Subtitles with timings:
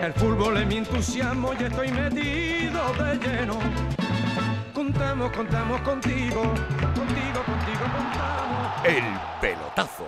[0.00, 3.58] El fútbol es mi entusiasmo y estoy metido de lleno.
[4.72, 8.84] Contamos, contamos contigo, contigo, contigo, contamos.
[8.84, 9.04] El
[9.42, 10.06] pelotazo.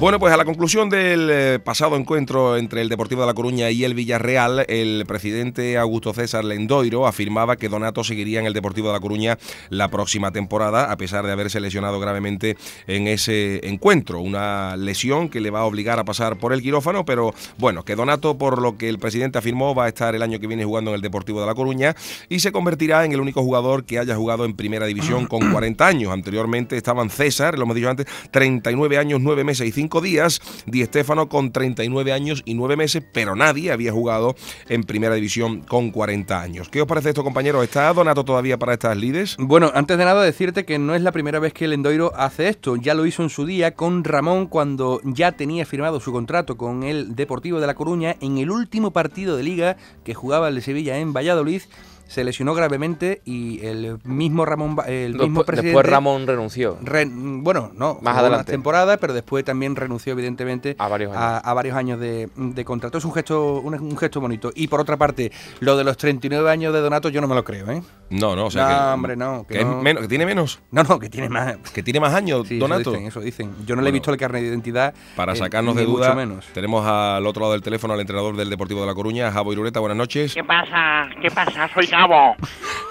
[0.00, 3.70] Bueno, pues a la conclusión del eh, pasado encuentro entre el Deportivo de La Coruña
[3.70, 8.86] y el Villarreal, el presidente Augusto César Lendoiro afirmaba que Donato seguiría en el Deportivo
[8.86, 9.36] de La Coruña
[9.68, 12.56] la próxima temporada, a pesar de haberse lesionado gravemente
[12.86, 14.22] en ese encuentro.
[14.22, 17.94] Una lesión que le va a obligar a pasar por el quirófano, pero bueno, que
[17.94, 20.92] Donato, por lo que el presidente afirmó, va a estar el año que viene jugando
[20.92, 21.94] en el Deportivo de La Coruña
[22.30, 25.86] y se convertirá en el único jugador que haya jugado en Primera División con 40
[25.86, 26.10] años.
[26.10, 30.40] Anteriormente estaban César, lo hemos dicho antes, 39 años, 9 meses y 5 días.
[30.66, 34.36] Di Stéfano con 39 años y 9 meses, pero nadie había jugado
[34.68, 36.68] en primera división con 40 años.
[36.68, 37.64] ¿Qué os parece esto, compañeros?
[37.64, 39.36] ¿Está Donato todavía para estas lides?
[39.38, 42.48] Bueno, antes de nada decirte que no es la primera vez que el Endoiro hace
[42.48, 42.76] esto.
[42.76, 46.82] Ya lo hizo en su día con Ramón cuando ya tenía firmado su contrato con
[46.82, 50.60] el Deportivo de La Coruña en el último partido de liga que jugaba el de
[50.60, 51.62] Sevilla en Valladolid
[52.10, 56.76] se lesionó gravemente y el mismo Ramón el mismo presidente después Ramón renunció.
[56.82, 58.50] bueno no más adelante.
[58.50, 62.28] temporada pero después también renunció evidentemente a varios años, a, varios años de,
[62.64, 62.98] contrato.
[62.98, 64.50] Es un gesto un, gesto bonito.
[64.56, 67.44] Y por otra parte lo de los 39 años de Donato yo no me lo
[67.44, 67.80] creo ¿eh?
[68.10, 70.60] no no o sea no, hombre no que, menos, que tiene menos.
[70.72, 71.58] No no que tiene más.
[71.72, 73.54] Que tiene más años Donato eso dicen, eso dicen.
[73.66, 76.46] Yo no le he visto el carnet de identidad para sacarnos de duda menos.
[76.52, 79.78] tenemos al otro lado del teléfono al entrenador del Deportivo de La Coruña Javo Irureta
[79.78, 80.34] buenas noches.
[80.34, 82.36] Qué pasa qué pasa soy Javo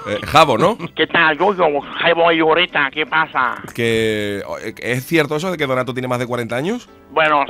[0.07, 0.77] eh, Javo, ¿no?
[0.95, 3.55] ¿Qué tal, yo, Javo y ahorita, ¿qué pasa?
[3.73, 4.41] Que,
[4.81, 6.89] ¿Es cierto eso de que Donato tiene más de 40 años?
[7.09, 7.45] Bueno,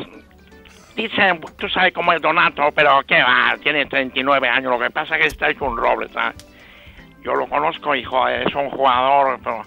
[0.95, 3.55] dicen, tú sabes cómo es Donato, pero ¿qué va?
[3.61, 6.47] Tiene 39 años, lo que pasa es que está hecho un roble, ¿sabes?
[7.23, 9.61] Yo lo conozco, hijo, es un jugador, pero,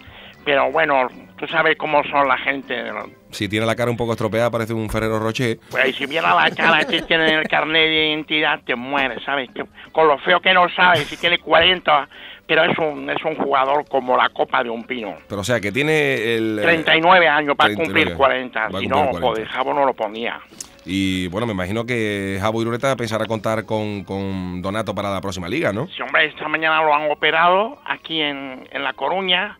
[0.44, 1.08] pero bueno,
[1.42, 2.84] tú sabes cómo son la gente.
[3.32, 5.58] Si tiene la cara un poco estropeada, parece un Ferrero Rocher.
[5.72, 9.50] Pues si viera la cara que tiene el carnet de identidad, te mueres, ¿sabes?
[9.90, 12.08] con lo feo que no sabes, si tiene 40
[12.46, 15.14] pero es un, es un jugador como la copa de un pino.
[15.28, 16.60] Pero o sea, que tiene el...
[16.60, 20.38] 39 eh, años para cumplir 40, si no, joder, Jabo no lo ponía.
[20.84, 25.48] Y bueno, me imagino que Jabo Irureta pensará contar con, con, Donato para la próxima
[25.48, 25.86] liga, ¿no?
[25.86, 29.56] Sí, hombre, esta mañana lo han operado aquí en, en La Coruña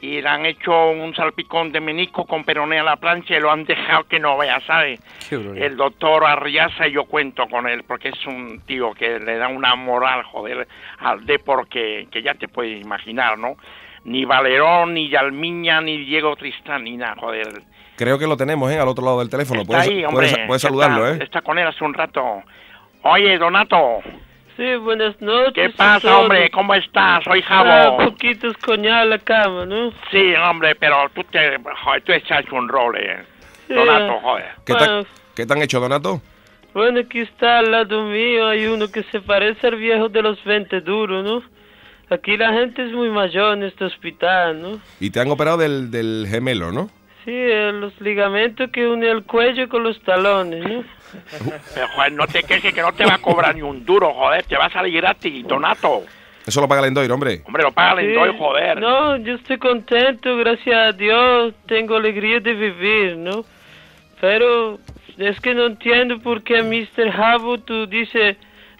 [0.00, 3.50] y le han hecho un salpicón de menisco con peronea a la plancha y lo
[3.50, 5.00] han dejado que no vea, ¿sabes?
[5.30, 9.48] El doctor Arriaza y yo cuento con él porque es un tío que le da
[9.48, 10.68] una moral, joder,
[10.98, 13.56] al deporte que, ya te puedes imaginar, ¿no?
[14.04, 17.62] Ni Valerón, ni Yalmiña, ni Diego Tristán, ni nada, joder.
[17.96, 18.78] Creo que lo tenemos, ¿eh?
[18.78, 19.62] Al otro lado del teléfono.
[19.62, 21.18] Está ahí, hombre, puedes saludarlo, ¿eh?
[21.20, 22.42] Está con él hace un rato.
[23.02, 24.02] Oye, Donato.
[24.56, 25.52] Sí, buenas noches.
[25.52, 26.50] ¿Qué pasa, hombre?
[26.50, 27.22] ¿Cómo estás?
[27.24, 27.96] Soy Jabo.
[27.96, 29.92] Un ah, poquito escoñada la cama, ¿no?
[30.10, 31.58] Sí, hombre, pero tú te...
[31.84, 33.22] Joder, tú echas un rol, eh.
[33.68, 34.46] Donato, joder.
[34.64, 34.86] ¿Qué, te,
[35.34, 36.22] ¿Qué te han hecho, Donato?
[36.72, 40.42] Bueno, aquí está al lado mío, hay uno que se parece al viejo de los
[40.44, 41.42] 20 duros, ¿no?
[42.08, 44.80] Aquí la gente es muy mayor en este hospital, ¿no?
[45.00, 46.90] Y te han operado del, del gemelo, ¿no?
[47.26, 47.32] Sí,
[47.72, 50.84] los ligamentos que unen el cuello con los talones, ¿no?
[51.74, 54.44] Pero, joder, no te quejes que no te va a cobrar ni un duro, joder,
[54.44, 56.04] te va a salir gratis, Donato.
[56.46, 57.42] Eso lo paga el Endoir, hombre.
[57.44, 58.38] Hombre, lo paga el sí.
[58.38, 58.80] joder.
[58.80, 63.44] No, yo estoy contento, gracias a Dios, tengo alegría de vivir, ¿no?
[64.20, 64.78] Pero
[65.18, 67.10] es que no entiendo por qué Mr.
[67.10, 68.36] Jabo tú dices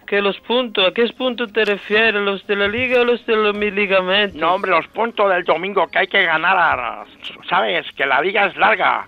[0.07, 2.19] que los puntos, ¿a qué puntos te refieres?
[2.21, 4.39] ¿Los de la liga o los de los ligamentos?
[4.39, 7.05] No, hombre, los puntos del domingo que hay que ganar,
[7.47, 7.85] ¿sabes?
[7.91, 9.07] Que la liga es larga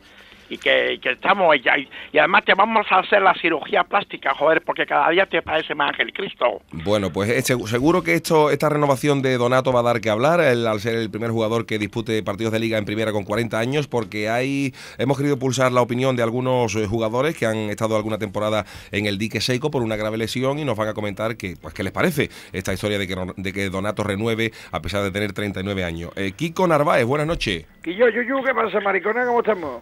[0.50, 4.86] y que, estamos y, y, además te vamos a hacer la cirugía plástica, joder, porque
[4.86, 6.62] cada día te parece más Ángel Cristo.
[6.72, 10.42] Bueno, pues eh, seguro que esto esta renovación de Donato va a dar que hablar
[10.42, 13.88] al ser el primer jugador que dispute partidos de liga en primera con 40 años,
[13.88, 18.18] porque hay hemos querido pulsar la opinión de algunos eh, jugadores que han estado alguna
[18.18, 21.56] temporada en el dique seco por una grave lesión y nos van a comentar que
[21.62, 25.12] pues qué les parece esta historia de que, de que Donato renueve a pesar de
[25.12, 26.12] tener 39 años.
[26.16, 27.66] Eh, Kiko Narváez, buenas noches.
[27.82, 29.26] ¿Qué yo, yo, ¿qué pasa, maricona?
[29.26, 29.82] ¿Cómo estamos?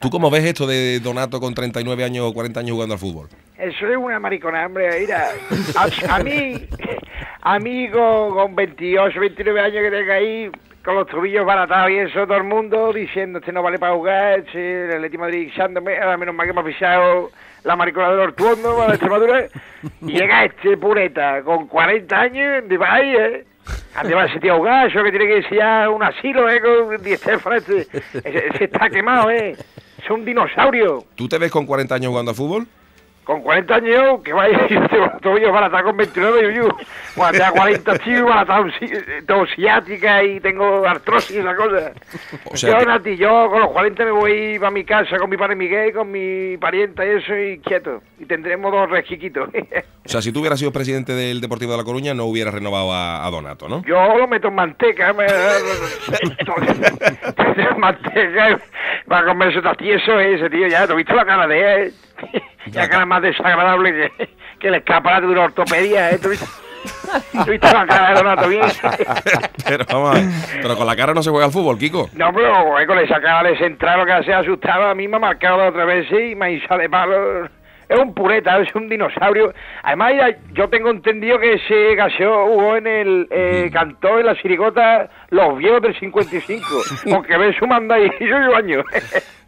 [0.00, 3.28] ¿Tú cómo ves esto de Donato con 39 años o 40 años jugando al fútbol?
[3.58, 5.00] Eso es una maricona, hombre.
[5.00, 5.30] Mira,
[6.08, 6.66] a, mí,
[7.42, 10.50] amigo con 28, 29 años que tenga ahí,
[10.84, 14.40] con los tobillos baratados y eso, todo el mundo diciendo, este no vale para jugar,
[14.40, 17.30] este, el Atlético Madrid echándome, ahora menos mal que me ha pisado
[17.64, 19.46] la maricona del Ortuondo, la Extremadura,
[20.02, 23.44] y llega este pureta con 40 años, de ahí, ¿eh?
[23.94, 26.60] Además, ese tío gallo que tiene que ir a un asilo, ¿eh?
[26.60, 27.86] Con 10 ese,
[28.24, 29.56] ese está quemado, ¿eh?
[30.02, 31.04] Es un dinosaurio.
[31.14, 32.66] ¿Tú te ves con 40 años jugando a fútbol?
[33.24, 36.68] Con 40 años, que vaya, yo para estar con 29, yo,
[37.16, 41.92] cuando tenga 40 chicos, para estar todo ciática y tengo artrosis y esa cosa.
[42.44, 45.30] O sea yo, que- Nati, yo con los 40 me voy para mi casa con
[45.30, 48.02] mi padre Miguel, con mi parienta y eso, y quieto.
[48.18, 49.48] Y tendremos dos resquiquitos.
[50.06, 52.92] O sea, si tú hubieras sido presidente del Deportivo de La Coruña, no hubieras renovado
[52.92, 53.82] a, a Donato, ¿no?
[53.86, 55.24] Yo lo meto en manteca, me...
[57.78, 58.60] manteca
[59.08, 61.94] para comerse tieso ese tío, ya, ¿te has visto la cara de él?
[62.72, 64.28] La cara más desagradable que,
[64.58, 66.18] que el escaparate de una ortopedia, ¿eh?
[66.18, 66.46] ¿Tú has visto,
[67.32, 68.62] tú has visto la cara de Donato bien?
[69.68, 70.24] pero vamos a ver,
[70.62, 72.08] pero con la cara no se juega al fútbol, Kiko.
[72.14, 75.20] No, pero con esa cara de central lo que se asustaba, a mí me ha
[75.20, 77.48] marcado otra vez y me de palo.
[77.88, 79.52] Es un pureta, es un dinosaurio.
[79.82, 80.12] Además,
[80.54, 83.28] yo tengo entendido que ese gaseo jugó en el...
[83.30, 86.64] Eh, cantó en la sirigota Los Viejos del 55,
[87.10, 88.84] porque ve su manda y yo años.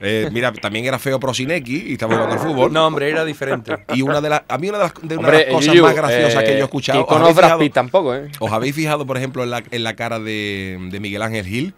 [0.01, 2.73] Eh, mira, también era feo Prosinecki y estaba jugando al fútbol.
[2.73, 3.75] No, hombre, era diferente.
[3.95, 5.95] Y una de las, a mí una de las, de una de las cosas más
[5.97, 7.01] graciosas que yo he eh, escuchado.
[7.01, 8.29] Kiko ¿os no habéis es Brad fijado- Pitt tampoco, ¿eh?
[8.39, 11.75] ¿Os habéis fijado, por ejemplo, en la, en la cara de, de Miguel Ángel Gil?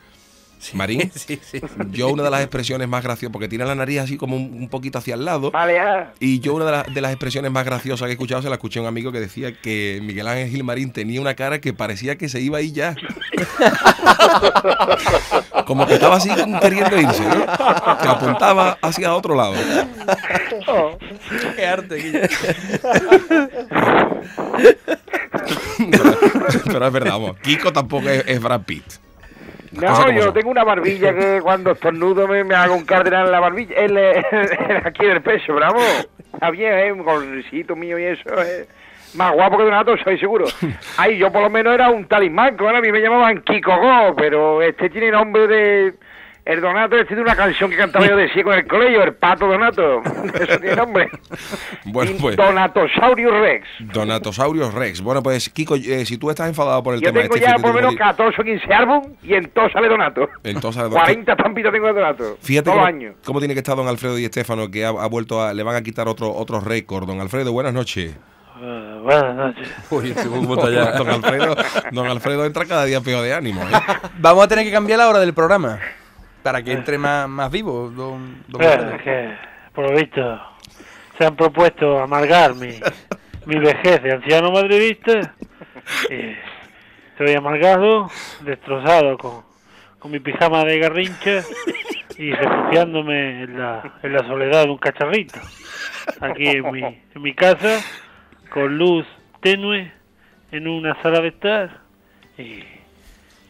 [0.74, 1.10] Marín.
[1.14, 1.60] Sí, sí.
[1.90, 4.68] Yo una de las expresiones más graciosas, porque tiene la nariz así como un, un
[4.68, 5.50] poquito hacia el lado.
[5.50, 6.12] Vale, ya.
[6.20, 8.54] Y yo una de, las- de las expresiones más graciosas que he escuchado se la
[8.56, 11.72] escuché a un amigo que decía que Miguel Ángel Gil Marín tenía una cara que
[11.72, 12.94] parecía que se iba ahí ya.
[15.66, 16.30] Como que estaba así
[16.60, 17.44] queriendo irse, ¿no?
[18.00, 19.54] Que apuntaba hacia otro lado.
[21.56, 22.28] Qué arte.
[25.90, 26.18] Pero,
[26.64, 27.36] pero es verdad, vamos.
[27.42, 28.84] Kiko tampoco es, es Brad Pitt.
[29.72, 30.34] No, yo son.
[30.34, 33.96] tengo una barbilla que cuando estornudo me, me hago un cardenal en la barbilla, en-
[34.86, 35.78] aquí en el pecho, bravo.
[36.32, 36.92] Está bien, ¿eh?
[36.92, 38.66] Un gorricito mío y eso, ¿eh?
[39.14, 40.44] Más guapo que Donato, soy seguro.
[40.98, 44.14] Ay, yo por lo menos era un talismán, ahora a mí me llamaban Kiko Go,
[44.16, 45.94] pero este tiene nombre de...
[46.48, 49.12] El Donato este de una canción que cantaba yo de ciego en el colegio, el
[49.14, 50.00] Pato Donato.
[50.34, 51.10] Eso tiene nombre.
[51.84, 52.36] Bueno, pues.
[52.38, 53.66] Donatosaurus Rex.
[53.80, 55.02] Donatosaurios Rex.
[55.02, 57.56] Bueno, pues, Kiko, eh, si tú estás enfadado por el Yo tema tengo este ya
[57.56, 60.26] por lo menos Mari- 14 o 15 álbum y en todo sale Donato.
[60.42, 62.38] Entonces, 40 estampitas tengo de Donato.
[62.40, 63.14] Fíjate cómo, años.
[63.26, 65.52] cómo tiene que estar don Alfredo y Estefano, que ha, ha vuelto a.
[65.52, 67.06] Le van a quitar otro, otro récord.
[67.06, 68.16] Don Alfredo, buenas noches.
[68.60, 69.68] Eh, buenas noches.
[69.90, 70.10] Uy.
[70.14, 71.56] Don Alfredo,
[71.92, 73.60] don Alfredo entra cada día peor de ánimo.
[73.62, 73.72] ¿eh?
[74.18, 75.78] Vamos a tener que cambiar la hora del programa.
[76.48, 79.34] Para que entre más, más vivo, don, don Eh, es que,
[79.74, 80.40] por lo visto,
[81.18, 82.68] se han propuesto amargar mi,
[83.44, 85.34] mi vejez de anciano madridista.
[86.08, 86.34] Y
[87.10, 88.10] estoy amargado,
[88.40, 89.42] destrozado con,
[89.98, 91.42] con mi pijama de garrincha
[92.16, 95.38] y refugiándome en la, en la soledad de un cacharrito.
[96.18, 97.78] Aquí en mi, en mi casa,
[98.48, 99.06] con luz
[99.42, 99.92] tenue,
[100.50, 101.80] en una sala de estar.
[102.38, 102.64] Y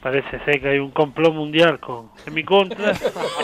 [0.03, 2.93] parece ser que hay un complot mundial con, en mi contra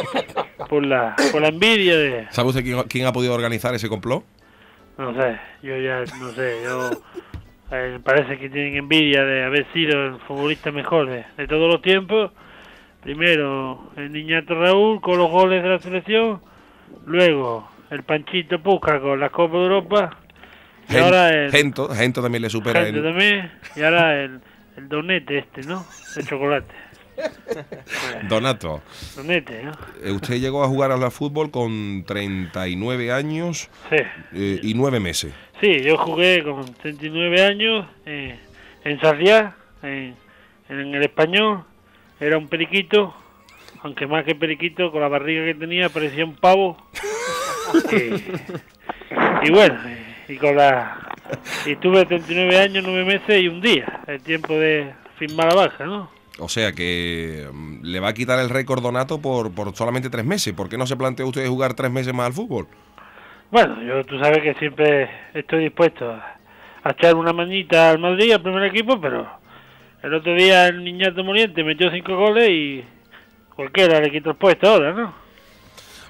[0.69, 2.27] por la, por la envidia de...
[2.31, 4.25] ¿Sabe usted quién, quién ha podido organizar ese complot?
[4.99, 6.91] No sé, yo ya no sé, yo...
[7.73, 11.83] eh, parece que tienen envidia de haber sido el futbolista mejor de, de todos los
[11.83, 12.31] tiempos.
[13.03, 16.41] Primero el niñato Raúl con los goles de la selección.
[17.07, 20.17] Luego el Panchito Puca con la Copa de Europa.
[20.89, 21.51] Y Gen- ahora el...
[21.51, 22.85] Gento, Gento también le supera.
[22.85, 23.53] gente en- también.
[23.77, 24.41] Y ahora el,
[24.77, 25.85] el donete este, ¿no?
[26.17, 26.75] De chocolate.
[28.29, 28.83] Donato,
[29.15, 29.73] Donete, ¿no?
[30.03, 33.97] eh, usted llegó a jugar al fútbol con 39 años Sí.
[34.33, 35.33] eh, y 9 meses.
[35.61, 38.37] Sí, yo jugué con 39 años eh,
[38.83, 40.17] en Sarriá, en,
[40.69, 41.63] en el español.
[42.19, 43.15] Era un periquito,
[43.83, 46.77] aunque más que periquito, con la barriga que tenía parecía un pavo.
[47.93, 49.79] y, y bueno,
[50.29, 51.14] y con la...
[51.67, 55.85] Y tuve 39 años, 9 meses y un día, el tiempo de firmar la baja,
[55.87, 56.11] ¿no?
[56.39, 60.25] O sea que mm, le va a quitar el récord Donato por, por solamente 3
[60.25, 60.53] meses.
[60.53, 62.67] ¿Por qué no se plantea usted jugar 3 meses más al fútbol?
[63.51, 66.37] Bueno, yo tú sabes que siempre estoy dispuesto a,
[66.83, 69.29] a echar una manita al Madrid, al primer equipo, pero
[70.03, 72.85] el otro día el niñato Moriente metió cinco goles y
[73.55, 75.15] cualquiera le quitó el puesto ahora, ¿no?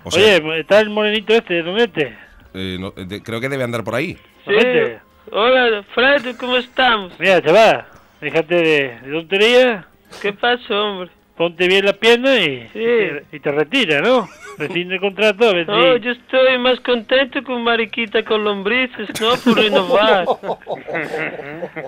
[0.04, 2.16] O sea, Oye, está el morenito este, ¿dónde este?
[2.55, 4.17] Eh, no- de- creo que debe andar por ahí.
[4.47, 4.99] ¿Dónde?
[5.33, 7.13] Hola, Fred, ¿cómo estamos?
[7.19, 7.85] Mira, chaval,
[8.21, 9.87] déjate de, de tontería,
[10.23, 11.11] ¿Qué pasó, hombre?
[11.37, 12.87] ponte bien las piernas y, Sí.
[13.33, 14.29] y, te retira, ¿no?
[14.59, 16.01] Rescinde el contrato, a ver No, si...
[16.03, 20.27] yo estoy más contento con Mariquita con lombrices, no por renovar.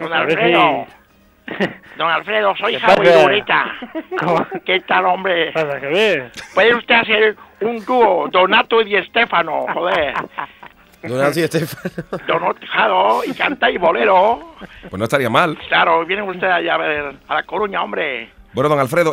[0.00, 0.86] Don Alfredo,
[1.46, 1.64] si...
[1.96, 3.72] don Alfredo, soy ¿Qué Javi pasa?
[4.18, 4.46] ¿Cómo?
[4.64, 5.52] ¿Qué tal, hombre?
[5.52, 6.32] Pasa que ver.
[6.54, 10.14] ¿Puede usted hacer un dúo, Donato y Di Stefano, joder?
[11.02, 11.90] Donato y Estefano.
[12.26, 14.54] Donatado y canta y bolero.
[14.88, 15.58] Pues no estaría mal.
[15.68, 18.30] Claro, viene usted allá a ver a La Coruña, hombre.
[18.56, 19.12] Bueno, don Alfredo,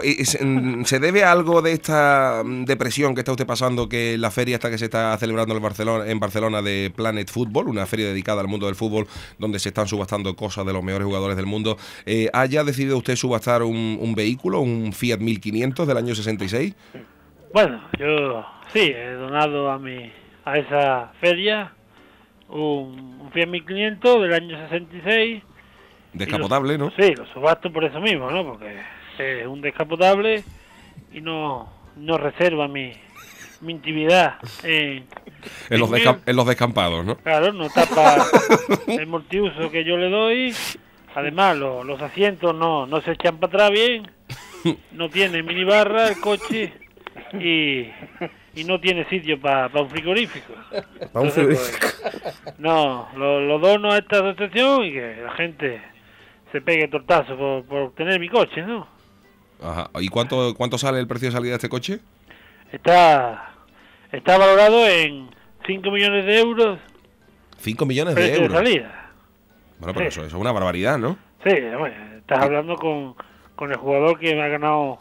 [0.85, 4.55] ¿se debe a algo de esta mm, depresión que está usted pasando que la feria
[4.55, 8.39] esta que se está celebrando en Barcelona, en Barcelona de Planet Football, una feria dedicada
[8.39, 9.05] al mundo del fútbol
[9.37, 11.75] donde se están subastando cosas de los mejores jugadores del mundo,
[12.05, 16.73] eh, haya decidido usted subastar un, un vehículo, un Fiat 1500 del año 66?
[17.53, 20.09] Bueno, yo sí, he donado a mi
[20.45, 21.71] a esa feria
[22.49, 25.43] un, Fiat 1500 del año 66.
[26.13, 26.91] Descapotable, ¿no?
[26.91, 28.43] Sí, lo subasto por eso mismo, ¿no?
[28.45, 28.79] Porque
[29.17, 30.43] es un descapotable
[31.11, 32.93] y no, no reserva mi,
[33.61, 35.07] mi intimidad en,
[35.69, 37.17] los en los descampados, ¿no?
[37.17, 38.25] Claro, no tapa
[38.87, 40.53] el multiuso que yo le doy.
[41.15, 44.11] Además, los asientos no, no se echan para atrás bien.
[44.91, 46.71] No tiene minibarra el coche
[47.33, 47.87] y,
[48.55, 50.53] y no tiene sitio para un frigorífico.
[51.11, 51.87] ¿Para un frigorífico?
[52.01, 55.81] Pues, no, lo, dono a esta asociación y que la gente
[56.51, 58.87] se pegue tortazo por, por tener mi coche, ¿no?
[59.61, 59.89] Ajá.
[59.99, 61.99] ¿Y cuánto, cuánto sale el precio de salida de este coche?
[62.71, 63.53] Está,
[64.11, 65.29] está valorado en
[65.65, 66.79] 5 millones de euros.
[67.57, 68.49] 5 millones de euros.
[68.49, 69.11] De salida.
[69.79, 71.17] Bueno, pero eso, es una barbaridad, ¿no?
[71.45, 71.51] Sí,
[72.17, 73.15] estás hablando con,
[73.55, 74.99] con el jugador que me ha ganado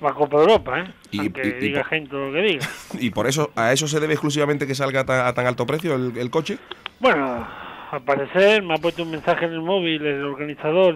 [0.00, 0.84] la Copa de Europa, ¿eh?
[1.10, 2.66] Y, diga gente lo que diga.
[3.00, 6.30] ¿Y por eso, a eso se debe exclusivamente que salga a tan alto precio el,
[6.30, 6.58] coche?
[6.98, 7.46] Bueno,
[7.90, 10.94] al parecer me ha puesto un mensaje en el móvil el organizador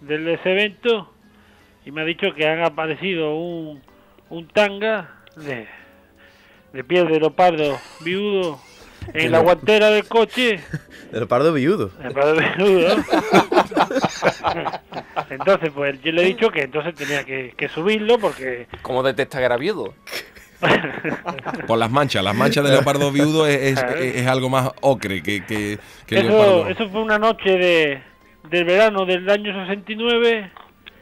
[0.00, 1.12] de, de ese evento
[1.84, 3.82] y me ha dicho que han aparecido un,
[4.30, 5.66] un tanga de,
[6.72, 8.60] de piel de leopardo viudo
[9.12, 10.60] en la guantera del coche.
[11.12, 11.92] De leopardo viudo.
[12.00, 12.96] Leopardo viudo.
[15.30, 18.66] entonces, pues yo le he dicho que entonces tenía que, subirlo porque...
[18.82, 19.94] ¿Cómo detecta que era viudo?
[21.66, 25.78] Por las manchas, las manchas de leopardo viudo es, es, algo más ocre que, que,
[26.08, 28.02] eso, Eso fue una noche de,
[28.48, 30.50] del verano del año 69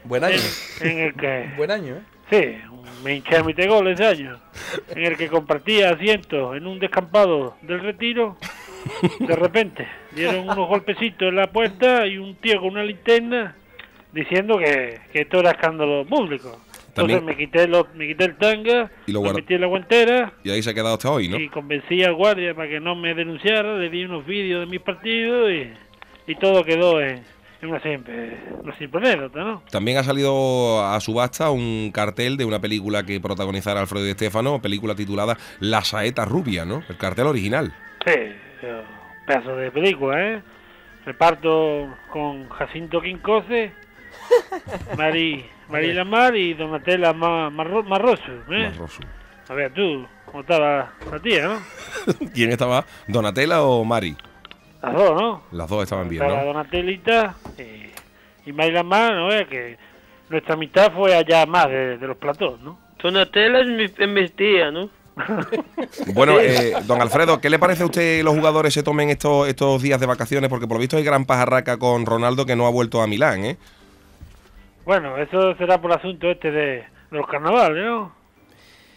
[0.04, 0.36] Buen año.
[0.80, 1.50] En, el que...
[1.56, 2.02] Buen año, ¿eh?
[2.30, 2.58] Sí,
[3.04, 4.38] me hinché a mi gol ese año.
[4.88, 8.36] En el que compartía asientos en un descampado del retiro.
[9.20, 13.56] De repente dieron unos golpecitos en la puerta y un tío con una linterna
[14.12, 16.60] diciendo que, que esto era escándalo público.
[16.88, 20.32] Entonces me quité, lo, me quité el tanga, y lo, metí en la guantera.
[20.44, 21.38] Y ahí se ha quedado hasta hoy, ¿no?
[21.38, 24.80] Y convencí al guardia para que no me denunciara, le di unos vídeos de mis
[24.80, 25.72] partidos y,
[26.30, 27.22] y todo quedó en,
[27.62, 28.38] una siempre,
[29.34, 29.62] ¿no?
[29.70, 34.60] También ha salido a subasta un cartel de una película que protagonizara Alfredo Di Stefano,
[34.60, 36.82] película titulada La Saeta Rubia, ¿no?
[36.88, 37.72] El cartel original.
[38.04, 38.12] Sí,
[39.26, 40.42] pedazo de película, ¿eh?
[41.04, 43.72] Reparto con Jacinto Quincose,
[44.96, 48.70] Mari, Mari Lamar y Donatella Marroso, ¿eh?
[48.70, 49.02] Marroso.
[49.48, 51.60] A ver, tú, ¿cómo estaba la tía, no?
[52.34, 52.84] ¿Quién estaba?
[53.06, 54.16] ¿Donatella o Mari?
[54.82, 55.42] Las dos, ¿no?
[55.52, 56.44] Las dos estaban bien, ¿no?
[56.44, 59.28] Donatelita y, y Mayra más, ¿no?
[59.48, 59.76] que
[60.28, 62.78] nuestra mitad fue allá más de, los platós, ¿no?
[63.00, 64.88] Donatella es mi, tía, ¿no?
[66.14, 69.82] bueno, eh, don Alfredo, ¿qué le parece a usted los jugadores se tomen estos, estos
[69.82, 70.48] días de vacaciones?
[70.48, 73.44] Porque por lo visto hay gran pajarraca con Ronaldo que no ha vuelto a Milán,
[73.44, 73.56] ¿eh?
[74.84, 78.22] Bueno, eso será por el asunto este de, de los carnavales, ¿no?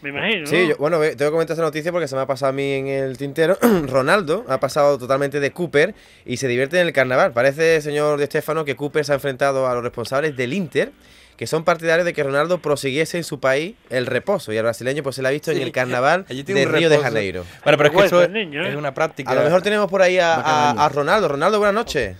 [0.02, 0.46] Me imagino.
[0.46, 2.86] Sí, bueno, tengo que comentar esta noticia porque se me ha pasado a mí en
[2.86, 3.56] el tintero.
[3.86, 5.94] Ronaldo ha pasado totalmente de Cooper
[6.24, 7.32] y se divierte en el carnaval.
[7.32, 10.92] Parece, señor De Estefano, que Cooper se ha enfrentado a los responsables del Inter
[11.36, 14.52] que son partidarios de que Ronaldo prosiguiese en su país el reposo.
[14.52, 17.44] Y al brasileño pues se la ha visto en el carnaval de Río de Janeiro.
[17.64, 18.76] Bueno, pero es que eso es, ¿eh?
[18.76, 19.30] una práctica.
[19.30, 21.28] A lo mejor tenemos por ahí a, a Ronaldo.
[21.28, 22.16] Ronaldo, buenas noches.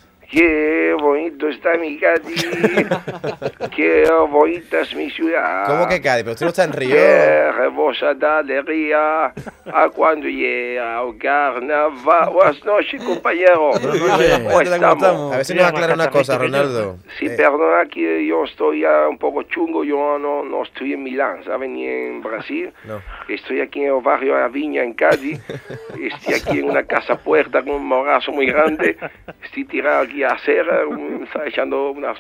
[1.01, 2.47] Bonito está mi Cádiz.
[3.77, 5.67] Qué bonita es mi ciudad.
[5.67, 6.25] ¿Cómo que Cádiz?
[6.25, 6.95] Pero usted no está en Río.
[6.95, 9.33] Qué rebosada alegría
[9.73, 12.31] a cuando llega el carnaval.
[12.33, 13.73] Buenas noches, compañero.
[14.53, 15.33] Buenas estamos?
[15.33, 16.99] A ver si nos aclara una cosa, Ronaldo.
[17.19, 17.35] Sí, eh.
[17.37, 19.85] perdona que yo estoy ya un poco chungo.
[19.85, 21.75] Yo no, no estoy en Milán, ¿saben?
[21.75, 22.73] Ni en Brasil.
[22.85, 23.01] No.
[23.29, 25.41] Estoy aquí en el barrio de Viña, en Cádiz.
[26.01, 28.97] Estoy aquí en una casa puerta con un morazo muy grande.
[29.43, 30.37] Estoy tirado aquí a
[30.93, 32.19] hacer, estaba echando unas,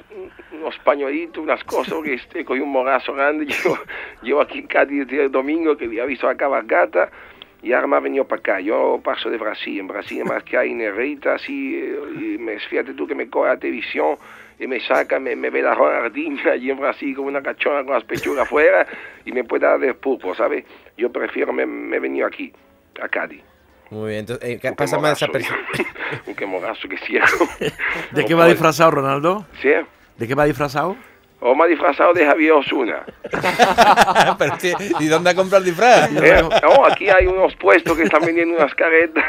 [0.52, 3.76] unos pañuelitos, unas cosas, que este, cogí un morazo grande, yo
[4.22, 7.10] llevo aquí en Cádiz el domingo que había visto la cabalgata
[7.62, 8.60] y ahora me ha venido para acá.
[8.60, 13.06] Yo paso de Brasil, en Brasil más que hay nerrita, así, y me, fíjate tú
[13.06, 14.16] que me coge la televisión
[14.58, 18.04] y me saca, me, ve la Ronaldinha allí en Brasil con una cachona con las
[18.04, 18.86] pechugas afuera
[19.24, 20.64] y me puede dar de pulpo, ¿sabes?
[20.96, 22.52] Yo prefiero me, me he venido aquí,
[23.00, 23.55] a Cádiz.
[23.90, 25.58] Muy bien, entonces, eh, pasa más esa persona.
[26.36, 27.46] qué mogazo que cierro.
[28.12, 29.46] ¿De qué va disfrazado, Ronaldo?
[29.62, 29.70] ¿Sí?
[30.16, 30.96] ¿De qué va disfrazado?
[31.38, 33.04] O me ha disfrazado de Javier Osuna.
[34.38, 34.54] Pero,
[35.00, 36.10] ¿Y dónde ha comprado el disfraz?
[36.22, 39.24] Eh, no, aquí hay unos puestos que están vendiendo unas caretas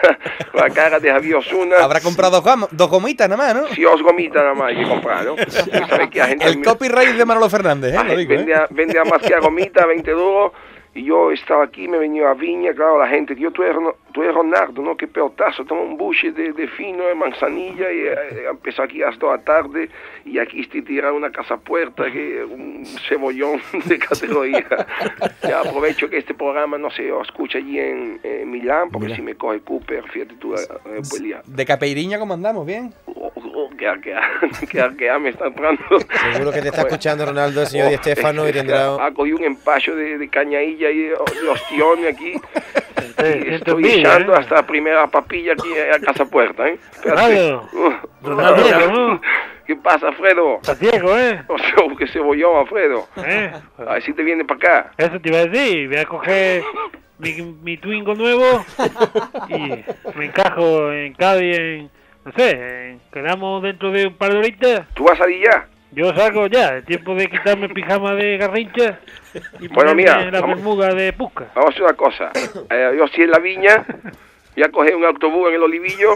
[0.51, 1.75] con la cara de Javier Osuna.
[1.81, 3.67] Habrá comprado dos, gom- dos gomitas nada más, ¿no?
[3.75, 5.35] Si os gomitas nada más hay que comprar, ¿no?
[6.09, 7.97] Que hay gente El copyright de Manolo Fernández, ¿eh?
[7.99, 8.37] Ay, Lo digo, ¿eh?
[8.37, 10.51] vende, a, vende a más que a gomita, 20 duros.
[10.97, 13.77] Y yo estaba aquí, me venía a Viña, claro, la gente, yo, tú eres,
[14.13, 14.97] tú eres Ronaldo, ¿no?
[14.97, 19.27] Qué pelotazo, toma un buche de, de fino, de manzanilla, y eh, empezó aquí hasta
[19.27, 19.91] la tarde,
[20.25, 24.65] y aquí estoy tirando una casa puerta, que un cebollón de categoría.
[25.43, 29.21] ya aprovecho que este programa, no sé, os escucha allí en, en Milán, porque si
[29.21, 31.23] me coge Cooper, fíjate tú, eh, eh, pues.
[31.45, 32.65] De Capeiriña, ¿cómo andamos?
[32.65, 32.91] ¿Bien?
[33.85, 35.81] Oh, oh, que que arquea me está entrando.
[36.33, 38.95] Seguro que te está escuchando Ronaldo, el señor Di Stefano, y tendrá...
[38.95, 41.15] Ha cogido un empacho de, de cañailla y de
[41.49, 42.33] ostiones aquí.
[43.17, 44.37] Y siento estoy echando ¿eh?
[44.39, 46.77] hasta la primera papilla aquí a casa puerta, ¿eh?
[47.03, 47.67] Ronaldo.
[47.73, 49.19] Uh.
[49.65, 50.57] ¿Qué pasa, Alfredo?
[50.57, 51.43] Está ciego, ¿eh?
[51.47, 53.07] O sea, que cebollón, Alfredo.
[53.17, 53.51] ¿Eh?
[53.79, 54.91] A ver si te viene para acá.
[54.97, 55.87] Eso te iba a decir.
[55.89, 56.63] Voy a coger
[57.17, 58.63] mi, mi Twingo nuevo
[59.49, 59.83] y
[60.15, 61.91] me encajo en Cádiz, en,
[62.27, 64.87] no sé, quedamos dentro de un par de horitas.
[64.93, 65.67] ¿Tú vas a ir ya?
[65.91, 68.99] Yo salgo ya, es tiempo de quitarme el pijama de garrincha
[69.61, 71.47] y Bueno, mira, la vamos- bermuda de pusca.
[71.55, 72.31] Vamos a hacer una cosa.
[72.69, 73.85] Eh, yo sí en la viña,
[74.57, 76.15] ya cogí un autobús en el Olivillo,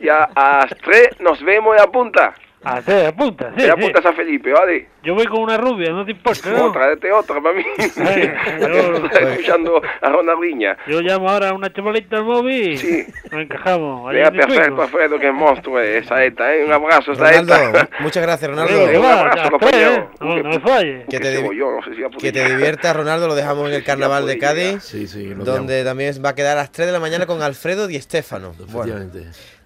[0.00, 2.34] ya a las tres nos vemos en la punta.
[2.64, 3.92] Ah, sí, apunta, sí, en la sí.
[4.02, 4.88] San Felipe, ¿vale?
[5.04, 6.64] Yo voy con una rubia, no te importa, ¿no?
[6.66, 7.62] Otra, tráete otra para mí.
[7.78, 10.76] Eh, yo- Estoy escuchando a Ronaldinha.
[10.88, 13.06] Yo llamo ahora a una chavalita al móvil Sí.
[13.30, 14.12] nos encajamos.
[14.12, 14.82] el perfecto.
[14.82, 16.64] Alfredo, que monstruo es esa ETA, ¿eh?
[16.64, 17.88] Un abrazo, esa Ronaldo, ETA.
[18.00, 18.90] muchas gracias, Ronaldo.
[18.90, 19.74] que Un abrazo, lo tres.
[19.76, 20.04] ¿eh?
[20.20, 21.04] No, no me falle.
[21.08, 23.74] Que te, te div- yo, no sé si que te diviertas, Ronaldo, lo dejamos en
[23.76, 26.86] el carnaval de Cádiz, Sí, sí, lo donde también va a quedar a las 3
[26.88, 28.52] de la mañana con Alfredo Di Stefano.
[28.58, 28.94] digamos, Bueno.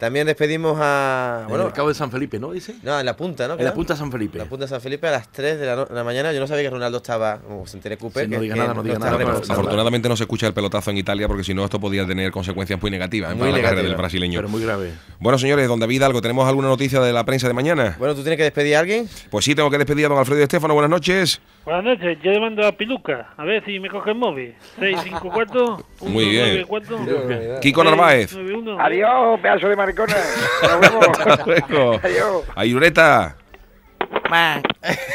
[0.03, 1.43] También despedimos a...
[1.43, 2.51] en Bueno, el cabo de San Felipe, ¿no?
[2.51, 2.75] Dice.
[2.83, 3.55] no, en la punta, ¿no?
[3.57, 4.37] En la punta de San Felipe.
[4.37, 6.33] La punta de San Felipe a las 3 de la, no- de la mañana.
[6.33, 8.61] Yo no sabía que Ronaldo estaba, como se enteré Cooper, Sí, no que- diga que
[8.61, 9.39] nada, no diga nada, en pero-.
[9.39, 12.83] Afortunadamente no se escucha el pelotazo en Italia porque si no esto podía tener consecuencias
[12.83, 13.31] muy negativas.
[13.31, 13.91] Muy para la carrera negativas.
[13.91, 14.39] del brasileño.
[14.39, 14.93] Pero muy grave.
[15.23, 17.95] Bueno, señores, don David Algo, ¿tenemos alguna noticia de la prensa de mañana?
[17.97, 19.09] Bueno, ¿tú tienes que despedir a alguien?
[19.31, 20.75] Pues sí, tengo que despedir a don Alfredo y Estefano.
[20.75, 21.41] Buenas noches.
[21.65, 24.53] Buenas noches, yo le mando a Piluca, a ver si me coge el móvil.
[24.81, 26.67] 654 Muy bien.
[26.67, 28.31] 194 Kiko Narváez.
[28.31, 28.81] 691.
[28.83, 30.17] Adiós, pedazo de maricona.
[30.63, 30.81] Nos
[31.71, 32.01] vemos.
[32.03, 32.43] Adiós.
[32.57, 33.37] Ayureta.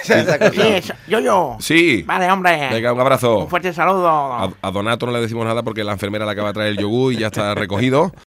[0.03, 0.13] Sí,
[1.07, 1.57] yo, yo.
[1.59, 2.03] Sí.
[2.03, 2.69] Vale, hombre.
[2.71, 3.39] Venga, un abrazo.
[3.39, 4.07] Un fuerte saludo.
[4.07, 6.77] A, a Donato no le decimos nada porque la enfermera le acaba de traer el
[6.77, 8.11] yogur y ya está recogido.